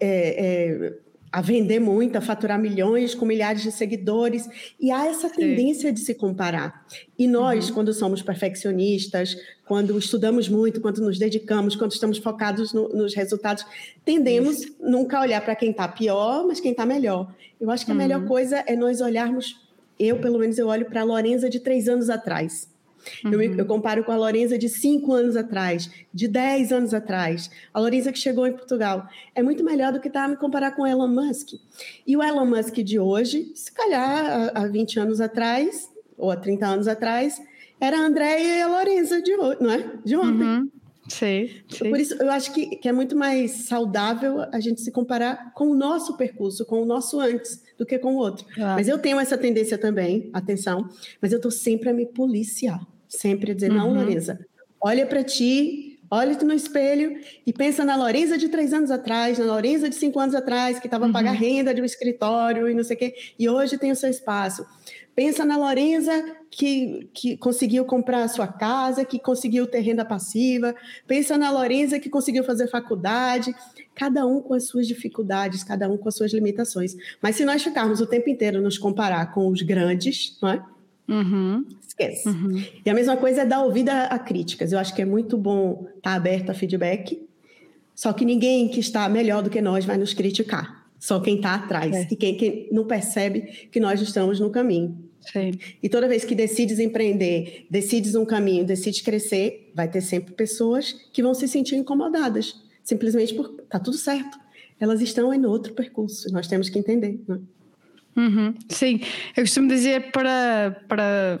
[0.00, 0.92] é,
[1.30, 4.48] a vender muito, a faturar milhões com milhares de seguidores,
[4.80, 5.94] e há essa tendência Sim.
[5.94, 6.86] de se comparar.
[7.18, 7.74] E nós, uhum.
[7.74, 13.64] quando somos perfeccionistas, quando estudamos muito, quando nos dedicamos, quando estamos focados no, nos resultados,
[14.04, 14.76] tendemos Isso.
[14.80, 17.32] nunca a olhar para quem está pior, mas quem está melhor.
[17.60, 18.28] Eu acho que a melhor uhum.
[18.28, 19.60] coisa é nós olharmos,
[19.98, 22.68] eu pelo menos eu olho para a Lorenza de três anos atrás
[23.24, 23.32] Uhum.
[23.32, 27.80] Eu, eu, comparo com a Lorenza de 5 anos atrás, de 10 anos atrás, a
[27.80, 29.06] Lorenza que chegou em Portugal.
[29.34, 31.54] É muito melhor do que estar tá, me comparar com o Elon Musk.
[32.06, 36.66] E o Elon Musk de hoje, se calhar há 20 anos atrás, ou há 30
[36.66, 37.40] anos atrás,
[37.80, 39.92] era a Andréia e a Lorenza de, não é?
[40.04, 40.46] de ontem.
[40.46, 40.70] Uhum.
[41.08, 41.88] Sim, sim.
[41.90, 45.68] Por isso, eu acho que, que, é muito mais saudável a gente se comparar com
[45.68, 48.46] o nosso percurso, com o nosso antes, do que com o outro.
[48.58, 48.74] Ah.
[48.76, 50.88] Mas eu tenho essa tendência também, atenção,
[51.20, 52.80] mas eu estou sempre a me policiar.
[53.08, 53.78] Sempre dizer, uhum.
[53.78, 54.38] não, Lorenza,
[54.80, 59.46] olha para ti, olha-te no espelho e pensa na Lorenza de três anos atrás, na
[59.46, 61.10] Lorenza de cinco anos atrás, que estava uhum.
[61.10, 63.96] a pagar renda de um escritório e não sei o quê, e hoje tem o
[63.96, 64.64] seu espaço.
[65.18, 66.12] Pensa na Lorenza
[66.48, 70.76] que, que conseguiu comprar a sua casa, que conseguiu ter renda passiva.
[71.08, 73.52] Pensa na Lorenza que conseguiu fazer faculdade.
[73.96, 76.94] Cada um com as suas dificuldades, cada um com as suas limitações.
[77.20, 80.64] Mas se nós ficarmos o tempo inteiro nos comparar com os grandes, não é?
[81.08, 81.66] Uhum.
[81.98, 82.28] Esquece.
[82.28, 82.62] Uhum.
[82.84, 84.72] E a mesma coisa é dar ouvida a críticas.
[84.72, 87.20] Eu acho que é muito bom estar aberto a feedback,
[87.94, 90.86] só que ninguém que está melhor do que nós vai nos criticar.
[90.98, 92.08] Só quem está atrás é.
[92.10, 95.08] e quem, quem, não percebe que nós estamos no caminho.
[95.20, 95.52] Sim.
[95.82, 100.92] E toda vez que decides empreender, decides um caminho, decides crescer, vai ter sempre pessoas
[101.12, 104.38] que vão se sentir incomodadas, simplesmente porque está tudo certo.
[104.80, 107.20] Elas estão em outro percurso, nós temos que entender.
[107.28, 107.38] Né?
[108.16, 108.54] Uhum.
[108.68, 109.00] Sim,
[109.36, 111.38] eu costumo dizer para, para.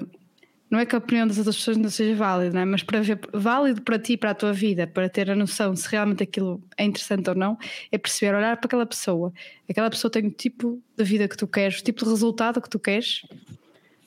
[0.70, 2.64] Não é que a opinião das outras pessoas não seja válida, é?
[2.64, 5.88] mas para ver válido para ti, para a tua vida, para ter a noção se
[5.88, 7.56] realmente aquilo é interessante ou não,
[7.90, 9.32] é perceber, olhar para aquela pessoa.
[9.68, 12.68] Aquela pessoa tem o tipo de vida que tu queres, o tipo de resultado que
[12.68, 13.22] tu queres,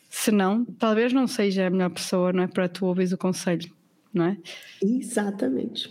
[0.10, 2.48] Se não, talvez não seja a melhor pessoa, não é?
[2.48, 3.72] Para tu ouvires o conselho,
[4.14, 4.38] não é?
[4.84, 5.90] Exatamente.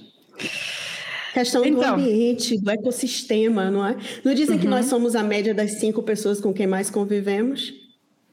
[1.32, 3.96] Questão então, do ambiente, do ecossistema, não é?
[4.24, 4.60] Não dizem uhum.
[4.60, 7.79] que nós somos a média das cinco pessoas com quem mais convivemos?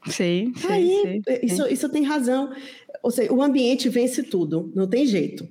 [0.06, 1.72] Sim, sim, Aí, sim, isso, sim.
[1.72, 2.52] isso tem razão.
[3.02, 5.48] Ou seja, o ambiente vence tudo, não tem jeito.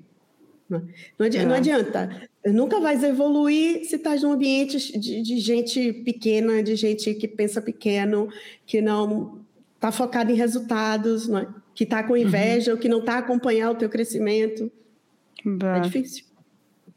[0.70, 1.46] Não adianta, é.
[1.46, 2.30] não adianta.
[2.46, 7.62] Nunca vais evoluir se estás num ambiente de, de, gente pequena, de gente que pensa
[7.62, 8.30] pequeno,
[8.66, 9.40] que não
[9.76, 11.48] está focado em resultados, é?
[11.74, 12.78] que está com inveja, uhum.
[12.78, 14.72] ou que não está acompanhando o teu crescimento.
[15.46, 15.78] Bah.
[15.78, 16.26] É difícil.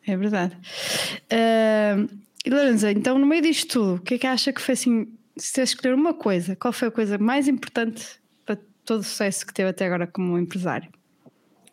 [0.07, 0.57] É verdade.
[1.31, 2.09] Uh,
[2.49, 5.53] Lorenza, então no meio disto tudo, o que é que acha que foi assim, se
[5.53, 9.55] você escolher uma coisa, qual foi a coisa mais importante para todo o sucesso que
[9.55, 10.91] teve até agora como empresário?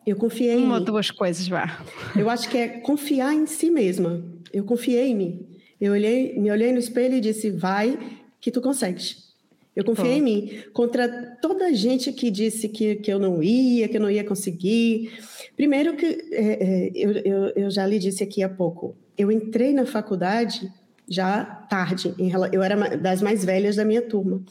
[0.05, 1.83] Eu confiei Uma em ou duas coisas, vá.
[2.15, 4.23] Eu acho que é confiar em si mesma.
[4.53, 5.47] Eu confiei em mim.
[5.81, 7.99] Eu olhei, me olhei no espelho e disse: vai,
[8.39, 9.27] que tu consegues.
[9.75, 10.17] Eu confiei Pô.
[10.17, 10.63] em mim.
[10.73, 11.07] Contra
[11.41, 15.11] toda a gente que disse que, que eu não ia, que eu não ia conseguir.
[15.55, 18.95] Primeiro que é, é, eu, eu, eu já lhe disse aqui há pouco.
[19.17, 20.71] Eu entrei na faculdade
[21.07, 22.13] já tarde.
[22.51, 24.41] eu era das mais velhas da minha turma.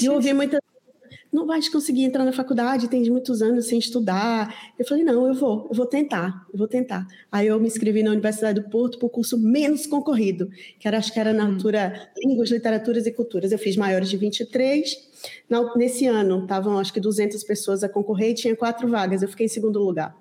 [0.00, 0.60] E eu ouvi muitas
[1.36, 4.72] não vais conseguir entrar na faculdade, tens muitos anos sem estudar.
[4.78, 7.06] Eu falei, não, eu vou, eu vou tentar, eu vou tentar.
[7.30, 10.48] Aí eu me inscrevi na Universidade do Porto para o curso menos concorrido,
[10.78, 11.52] que era, acho que era na hum.
[11.52, 13.52] altura Línguas, Literaturas e Culturas.
[13.52, 14.96] Eu fiz maiores de 23.
[15.76, 19.20] nesse ano, estavam acho que 200 pessoas a concorrer e tinha quatro vagas.
[19.20, 20.16] Eu fiquei em segundo lugar.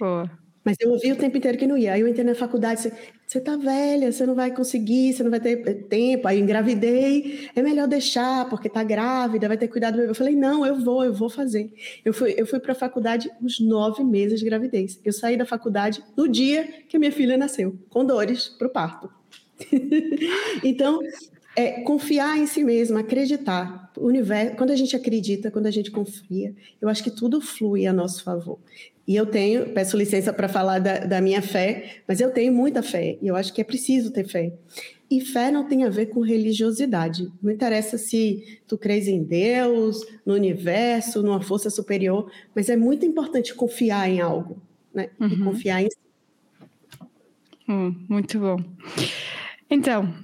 [0.00, 0.41] Boa.
[0.64, 1.92] Mas eu ouvi o tempo inteiro que não ia.
[1.92, 2.92] Aí eu entrei na faculdade,
[3.26, 5.56] você tá velha, você não vai conseguir, você não vai ter
[5.88, 6.28] tempo.
[6.28, 10.10] Aí eu engravidei, é melhor deixar, porque tá grávida, vai ter cuidado do bebê.
[10.10, 11.72] Eu falei, não, eu vou, eu vou fazer.
[12.04, 15.00] Eu fui, eu fui para a faculdade uns nove meses de gravidez.
[15.04, 19.10] Eu saí da faculdade no dia que minha filha nasceu, com dores para o parto.
[20.62, 21.00] então,
[21.54, 23.90] é confiar em si mesma, acreditar.
[23.96, 27.86] O universo, quando a gente acredita, quando a gente confia, eu acho que tudo flui
[27.86, 28.58] a nosso favor.
[29.06, 32.82] E eu tenho, peço licença para falar da, da, minha fé, mas eu tenho muita
[32.82, 34.52] fé e eu acho que é preciso ter fé.
[35.10, 37.30] E fé não tem a ver com religiosidade.
[37.42, 43.04] Não interessa se tu crês em Deus, no universo, numa força superior, mas é muito
[43.04, 44.56] importante confiar em algo,
[44.94, 45.10] né?
[45.20, 45.28] Uhum.
[45.28, 45.98] E confiar em si.
[47.68, 48.56] Hum, muito bom.
[49.68, 50.14] Então,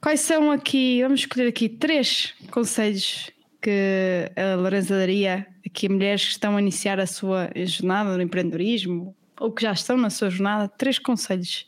[0.00, 3.30] quais são aqui, vamos escolher aqui três conselhos
[3.60, 8.22] que a Lorenza daria aqui a mulheres que estão a iniciar a sua jornada no
[8.22, 11.66] empreendedorismo ou que já estão na sua jornada, três conselhos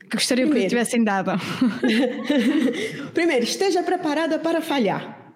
[0.00, 0.68] que gostariam Primeiro.
[0.70, 1.30] que lhe tivessem dado.
[3.14, 5.34] Primeiro, esteja preparada para falhar.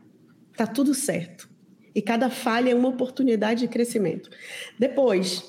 [0.53, 1.49] Está tudo certo.
[1.95, 4.31] E cada falha é uma oportunidade de crescimento.
[4.79, 5.45] Depois,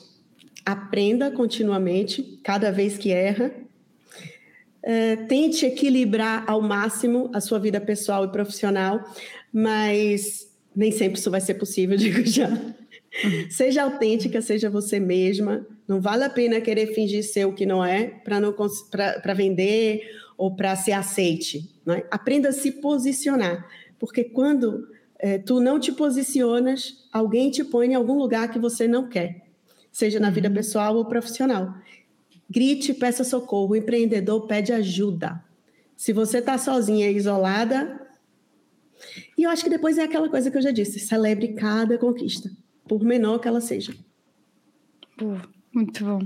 [0.66, 3.52] aprenda continuamente, cada vez que erra.
[4.82, 9.04] É, tente equilibrar ao máximo a sua vida pessoal e profissional,
[9.52, 12.50] mas nem sempre isso vai ser possível, digo já.
[13.50, 15.66] Seja autêntica, seja você mesma.
[15.88, 20.02] Não vale a pena querer fingir ser o que não é para vender
[20.38, 21.70] ou para ser aceite.
[21.88, 22.06] É?
[22.12, 24.88] Aprenda a se posicionar, porque quando
[25.18, 29.42] é, tu não te posicionas, alguém te põe em algum lugar que você não quer,
[29.92, 30.54] seja na vida uhum.
[30.54, 31.74] pessoal ou profissional.
[32.50, 33.72] Grite, peça socorro.
[33.72, 35.44] O empreendedor pede ajuda.
[35.96, 38.00] Se você está sozinha e isolada,
[39.38, 42.50] e eu acho que depois é aquela coisa que eu já disse: celebre cada conquista,
[42.88, 43.94] por menor que ela seja.
[45.74, 46.22] muito bom.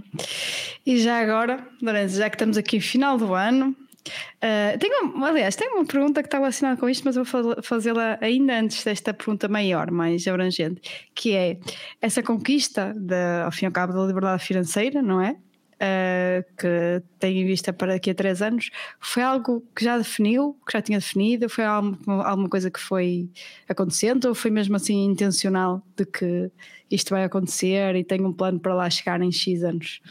[0.86, 3.76] E já agora, Lourenço, já que estamos aqui no final do ano,
[4.08, 7.26] uh, tenho, aliás, tenho uma pergunta que está relacionada com isto, mas vou
[7.62, 10.82] fazê-la ainda antes desta pergunta maior, mais abrangente,
[11.16, 11.58] que é
[12.02, 15.38] essa conquista, de, ao fim e ao cabo, da liberdade financeira, não é?
[15.84, 18.70] Uh, que tem em vista para daqui a três anos,
[19.00, 21.50] foi algo que já definiu, que já tinha definido?
[21.50, 23.30] Foi alguma coisa que foi
[23.68, 26.52] acontecendo ou foi mesmo assim intencional de que
[26.90, 30.02] isto vai acontecer e tem um plano para lá chegar em X anos?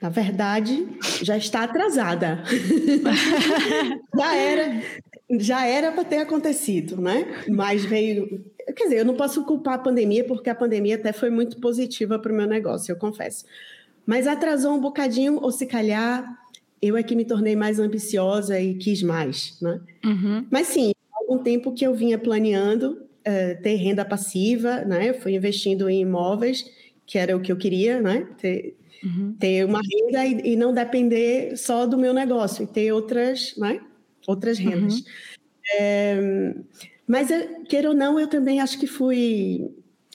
[0.00, 0.88] Na verdade,
[1.22, 2.42] já está atrasada.
[4.16, 4.82] já era,
[5.38, 7.44] já era para ter acontecido, né?
[7.48, 8.42] Mas veio.
[8.74, 12.18] Quer dizer, eu não posso culpar a pandemia, porque a pandemia até foi muito positiva
[12.18, 13.44] para o meu negócio, eu confesso.
[14.10, 16.36] Mas atrasou um bocadinho, ou se calhar
[16.82, 19.80] eu é que me tornei mais ambiciosa e quis mais, né?
[20.04, 20.44] Uhum.
[20.50, 25.10] Mas sim, há algum tempo que eu vinha planeando uh, ter renda passiva, né?
[25.10, 26.68] Eu fui investindo em imóveis,
[27.06, 28.26] que era o que eu queria, né?
[28.36, 29.36] Ter, uhum.
[29.38, 33.80] ter uma renda e, e, não depender só do meu negócio, e ter outras, né?
[34.26, 34.94] Outras rendas.
[34.94, 35.04] Uhum.
[35.78, 36.54] É,
[37.06, 37.28] mas,
[37.68, 39.70] queira ou não, eu também acho que fui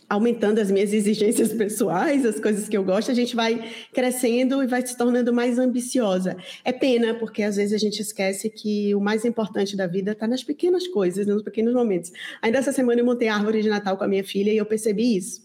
[0.09, 4.67] aumentando as minhas exigências pessoais, as coisas que eu gosto, a gente vai crescendo e
[4.67, 6.37] vai se tornando mais ambiciosa.
[6.63, 10.27] É pena, porque às vezes a gente esquece que o mais importante da vida está
[10.27, 12.11] nas pequenas coisas, nos pequenos momentos.
[12.41, 14.65] Ainda essa semana eu montei a árvore de Natal com a minha filha e eu
[14.65, 15.43] percebi isso.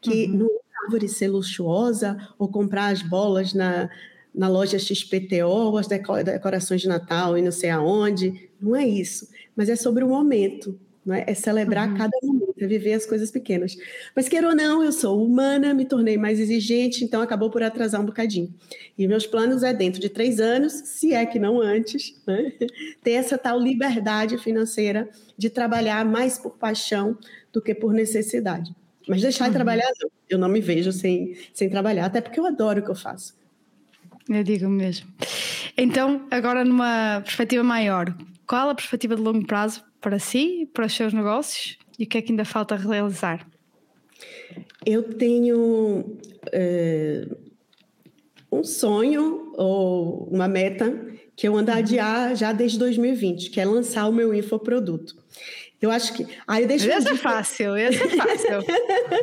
[0.00, 0.38] Que uhum.
[0.38, 3.88] não é árvore ser luxuosa ou comprar as bolas na,
[4.34, 8.50] na loja XPTO, as decorações de Natal e não sei aonde.
[8.60, 9.28] Não é isso.
[9.54, 11.24] Mas é sobre o momento não é?
[11.26, 11.96] é celebrar uhum.
[11.96, 13.76] cada momento, é viver as coisas pequenas.
[14.14, 18.00] Mas queira ou não, eu sou humana, me tornei mais exigente, então acabou por atrasar
[18.00, 18.52] um bocadinho.
[18.96, 22.52] E meus planos é dentro de três anos, se é que não antes, né?
[23.02, 27.16] ter essa tal liberdade financeira de trabalhar mais por paixão
[27.52, 28.74] do que por necessidade.
[29.08, 29.50] Mas deixar uhum.
[29.50, 30.10] de trabalhar, não.
[30.30, 33.34] eu não me vejo sem, sem trabalhar, até porque eu adoro o que eu faço.
[34.28, 35.08] Eu digo mesmo.
[35.76, 38.14] Então, agora numa perspectiva maior,
[38.46, 42.18] qual a perspectiva de longo prazo para si, para os seus negócios e o que
[42.18, 43.46] é que ainda falta realizar?
[44.84, 47.36] Eu tenho uh,
[48.50, 51.00] um sonho ou uma meta
[51.36, 55.14] que eu ando adiar já desde 2020, que é lançar o meu infoproduto.
[55.80, 56.26] Eu acho que.
[56.44, 58.64] Ah, eu deixo esse é fácil, esse é fácil.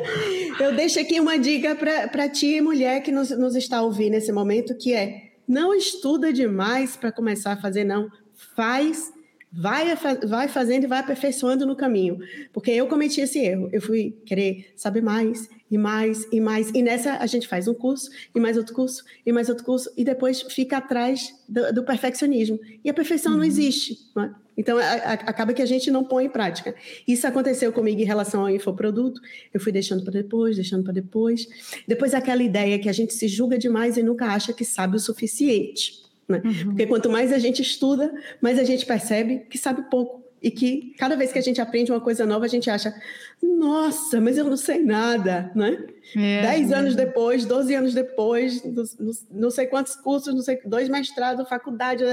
[0.58, 4.74] eu deixo aqui uma dica para ti, mulher, que nos, nos está ouvindo nesse momento,
[4.74, 8.08] que é não estuda demais para começar a fazer, não.
[8.56, 9.12] Faz
[9.52, 9.96] Vai,
[10.28, 12.18] vai fazendo e vai aperfeiçoando no caminho.
[12.52, 13.68] Porque eu cometi esse erro.
[13.72, 16.70] Eu fui querer saber mais e mais e mais.
[16.70, 19.90] E nessa a gente faz um curso e mais outro curso e mais outro curso
[19.96, 22.60] e depois fica atrás do, do perfeccionismo.
[22.84, 23.38] E a perfeição uhum.
[23.38, 23.98] não existe.
[24.14, 24.34] Não é?
[24.56, 26.74] Então a, a, acaba que a gente não põe em prática.
[27.08, 29.20] Isso aconteceu comigo em relação ao infoproduto.
[29.52, 31.48] Eu fui deixando para depois, deixando para depois.
[31.88, 35.00] Depois aquela ideia que a gente se julga demais e nunca acha que sabe o
[35.00, 36.08] suficiente.
[36.30, 36.40] Né?
[36.44, 36.64] Uhum.
[36.66, 40.20] Porque quanto mais a gente estuda, mais a gente percebe que sabe pouco.
[40.42, 42.94] E que cada vez que a gente aprende uma coisa nova, a gente acha,
[43.42, 45.86] nossa, mas eu não sei nada, né?
[46.16, 46.74] É, Dez é.
[46.74, 52.04] anos depois, doze anos depois, não, não, sei quantos cursos, não sei, dois mestrados, faculdade,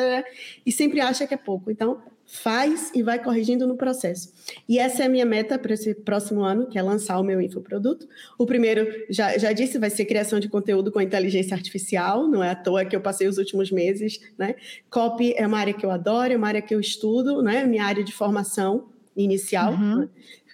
[0.65, 1.71] e sempre acha que é pouco.
[1.71, 4.33] Então, faz e vai corrigindo no processo.
[4.67, 7.39] E essa é a minha meta para esse próximo ano, que é lançar o meu
[7.41, 8.05] infoproduto.
[8.37, 12.49] O primeiro, já, já disse, vai ser criação de conteúdo com inteligência artificial, não é
[12.49, 14.55] à toa que eu passei os últimos meses, né?
[14.89, 17.65] Copy é uma área que eu adoro, é uma área que eu estudo, né?
[17.65, 19.99] Minha área de formação inicial, uhum.
[19.99, 20.09] né?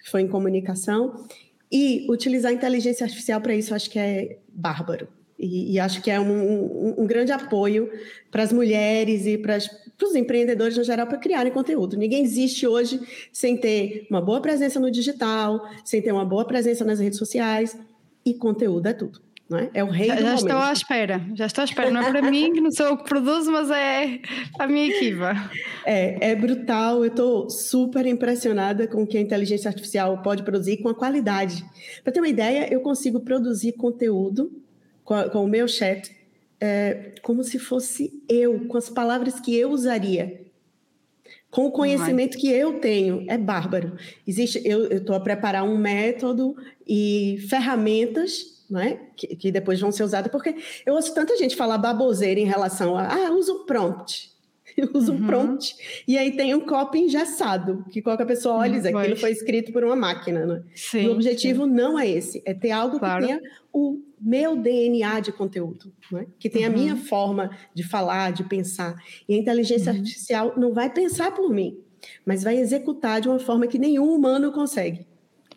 [0.06, 1.26] foi em comunicação.
[1.72, 5.08] E utilizar inteligência artificial para isso, acho que é bárbaro.
[5.44, 7.90] E, e acho que é um, um, um grande apoio
[8.30, 11.96] para as mulheres e para os empreendedores no geral para criarem conteúdo.
[11.96, 12.98] Ninguém existe hoje
[13.32, 17.78] sem ter uma boa presença no digital, sem ter uma boa presença nas redes sociais
[18.24, 19.22] e conteúdo é tudo.
[19.48, 19.70] Não é?
[19.74, 21.90] é o rei já, do já estou à espera, já estou à espera.
[21.90, 24.20] Não é para mim, que não sou eu que produzo, mas é
[24.58, 25.50] a minha equipa.
[25.84, 27.04] É, é brutal.
[27.04, 31.62] Eu estou super impressionada com o que a inteligência artificial pode produzir com a qualidade.
[32.02, 34.63] Para ter uma ideia, eu consigo produzir conteúdo
[35.04, 36.14] com, a, com o meu chat
[36.60, 40.42] é, como se fosse eu, com as palavras que eu usaria,
[41.50, 43.24] com o conhecimento que eu tenho.
[43.28, 43.96] É bárbaro.
[44.26, 50.04] Existe, eu estou a preparar um método e ferramentas né, que, que, depois vão ser
[50.04, 54.33] usadas, porque eu ouço tanta gente falar baboseira em relação a, ah, usa prompt.
[54.76, 55.18] Eu uso uhum.
[55.18, 59.16] um prompt e aí tem um copy engessado, que qualquer pessoa olha e diz, aquilo
[59.16, 60.62] foi escrito por uma máquina, né?
[60.74, 61.70] Sim, e o objetivo sim.
[61.70, 63.20] não é esse, é ter algo claro.
[63.20, 63.40] que tenha
[63.72, 66.26] o meu DNA de conteúdo, né?
[66.38, 66.74] que tenha uhum.
[66.74, 68.96] a minha forma de falar, de pensar.
[69.28, 69.98] E a inteligência uhum.
[69.98, 71.78] artificial não vai pensar por mim,
[72.24, 75.06] mas vai executar de uma forma que nenhum humano consegue.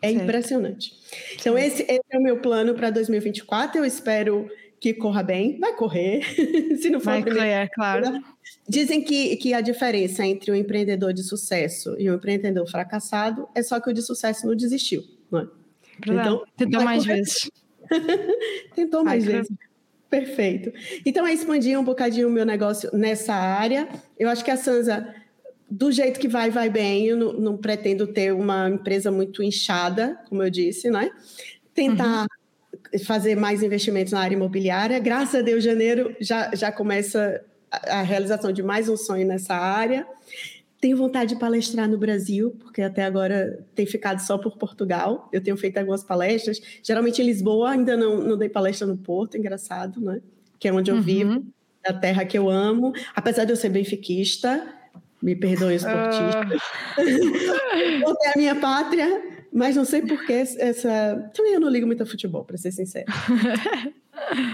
[0.02, 0.24] É certo.
[0.24, 0.94] impressionante.
[1.40, 3.80] Então, esse, esse, é o meu plano para 2024.
[3.80, 4.48] Eu espero
[4.80, 5.58] que corra bem.
[5.60, 6.22] Vai correr,
[6.80, 8.22] se não for Vai correr, é claro.
[8.70, 12.70] Dizem que, que a diferença entre o um empreendedor de sucesso e o um empreendedor
[12.70, 15.04] fracassado é só que o de sucesso não desistiu.
[15.32, 15.48] Não é?
[16.06, 17.16] Então, Tentou mais correr.
[17.16, 17.52] vezes.
[18.76, 19.52] Tentou mais Ai, vezes.
[20.10, 20.72] Perfeito.
[21.06, 23.88] Então, é expandir um bocadinho o meu negócio nessa área.
[24.18, 25.14] Eu acho que a Sansa,
[25.70, 27.06] do jeito que vai, vai bem.
[27.06, 31.10] Eu não, não pretendo ter uma empresa muito inchada, como eu disse, né?
[31.74, 33.00] Tentar uhum.
[33.00, 35.00] fazer mais investimentos na área imobiliária.
[35.00, 40.08] Graças a Deus, janeiro já, já começa a, realização de mais um sonho nessa área.
[40.80, 45.28] Tenho vontade de palestrar no Brasil, porque até agora tem ficado só por Portugal.
[45.34, 49.38] Eu tenho feito algumas palestras, geralmente em Lisboa, ainda não, não dei palestra no Porto,
[49.38, 50.22] engraçado, né?
[50.60, 51.02] Que é onde eu uhum.
[51.02, 51.46] vivo,
[51.86, 52.94] a terra que eu amo.
[53.16, 54.68] Apesar de eu ser benfiquista,
[55.22, 56.62] me perdoem os portistas.
[56.98, 58.02] Uh...
[58.06, 61.32] Voltei a minha pátria, mas não sei por que essa.
[61.34, 63.06] Também eu não ligo muito a futebol, para ser sincero.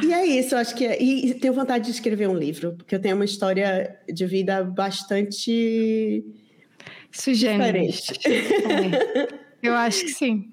[0.03, 1.01] E é isso, eu acho que é.
[1.01, 6.23] E tenho vontade de escrever um livro, porque eu tenho uma história de vida bastante
[7.13, 8.19] Sui diferente.
[8.27, 9.27] É.
[9.61, 10.51] Eu acho que sim.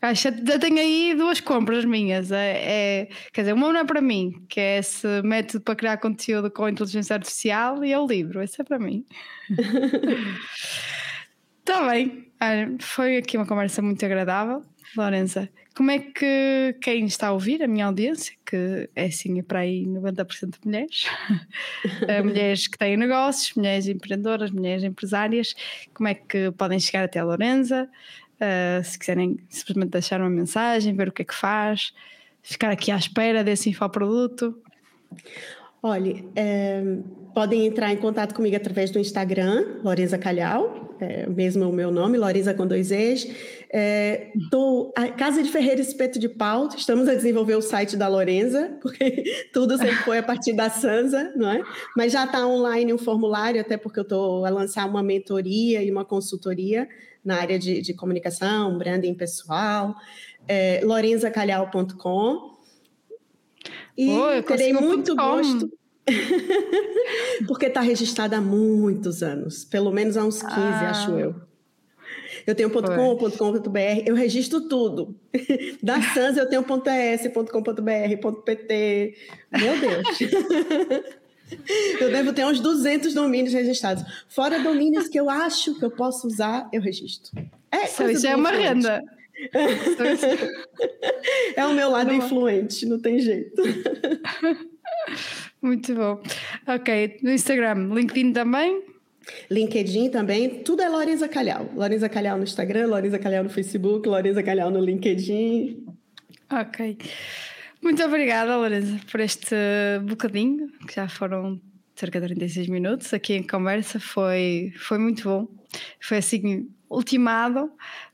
[0.00, 2.30] Acho já tenho aí duas compras minhas.
[2.30, 5.96] É, é, quer dizer, uma não é para mim, que é esse método para criar
[5.96, 9.04] conteúdo com inteligência artificial, e é o livro, esse é para mim.
[11.58, 12.28] Está bem.
[12.78, 14.62] Foi aqui uma conversa muito agradável.
[14.96, 19.42] Lorenza, como é que quem está a ouvir, a minha audiência, que é assim é
[19.42, 21.06] para aí 90% de mulheres,
[22.08, 25.54] eh, mulheres que têm negócios, mulheres empreendedoras, mulheres empresárias,
[25.94, 27.88] como é que podem chegar até a Lorenza?
[28.40, 31.92] Uh, se quiserem simplesmente deixar uma mensagem, ver o que é que faz,
[32.42, 34.60] ficar aqui à espera desse infoproduto.
[35.82, 36.82] Olha, é,
[37.34, 42.18] podem entrar em contato comigo através do Instagram, Lorenza Calhau, é, mesmo o meu nome,
[42.18, 43.28] Lorenza com dois E's.
[43.72, 48.08] É, tô, a Casa de Ferreira Espeto de Pau, estamos a desenvolver o site da
[48.08, 49.22] Lorenza, porque
[49.54, 51.62] tudo sempre foi a partir da Sansa, não é?
[51.96, 55.90] Mas já está online um formulário, até porque eu estou a lançar uma mentoria e
[55.90, 56.88] uma consultoria
[57.24, 59.94] na área de, de comunicação, branding pessoal,
[60.48, 62.57] é, lorenzacalhau.com.
[63.98, 65.68] E Oi, terei muito gosto.
[67.48, 70.90] Porque está registrada há muitos anos, pelo menos há uns 15, ah.
[70.90, 71.34] acho eu.
[72.46, 75.14] Eu tenho .com, .com.br, eu registro tudo.
[75.82, 79.14] Da Sans eu tenho .es, .com.br, .pt.
[79.52, 80.18] Meu Deus.
[81.98, 84.04] Eu devo ter uns 200 domínios registrados.
[84.28, 87.32] Fora domínios que eu acho que eu posso usar, eu registro.
[87.72, 89.02] É, isso é uma renda.
[91.58, 93.60] É o meu lado influente, não tem jeito.
[95.60, 96.22] Muito bom.
[96.66, 98.84] Ok, no Instagram, LinkedIn também?
[99.50, 101.68] LinkedIn também, tudo é Lorenza Calhau.
[101.74, 105.84] Lorenza Calhau no Instagram, Lorenza Calhau no Facebook, Lorenza Calhau no LinkedIn.
[106.50, 106.98] Ok.
[107.82, 109.56] Muito obrigada, Lorenza, por este
[110.04, 111.60] bocadinho, que já foram
[111.98, 113.98] cerca de 36 minutos aqui em conversa.
[113.98, 115.48] Foi, foi muito bom.
[116.00, 117.72] Foi assim, ultimado,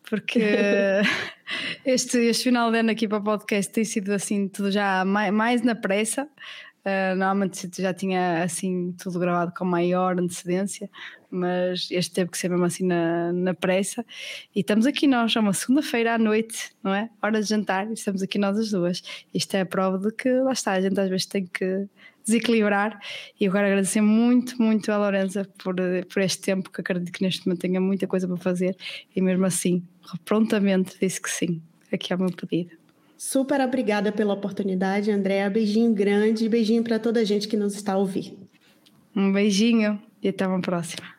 [0.09, 0.41] porque
[1.85, 5.33] este, este final de ano aqui para o podcast tem sido assim, tudo já mais,
[5.33, 6.29] mais na pressa.
[6.87, 10.91] Uh, normalmente já tinha assim tudo gravado com maior antecedência,
[11.31, 14.05] mas este teve que ser mesmo assim na, na pressa.
[14.55, 17.09] E estamos aqui nós, é uma segunda-feira à noite, não é?
[17.23, 19.03] Hora de jantar, e estamos aqui nós as duas.
[19.33, 21.89] Isto é a prova de que lá está, a gente às vezes tem que
[22.25, 22.99] desequilibrar.
[23.39, 25.77] E eu quero agradecer muito, muito a Lorenza por,
[26.13, 28.77] por este tempo, que acredito que neste momento tenha muita coisa para fazer,
[29.15, 29.83] e mesmo assim,
[30.25, 31.63] prontamente disse que sim.
[31.93, 32.73] Aqui é o meu pedido.
[33.17, 35.49] Super obrigada pela oportunidade, Andréa.
[35.49, 38.37] Beijinho grande e beijinho para toda a gente que nos está a ouvir.
[39.15, 41.14] Um beijinho e até uma próxima.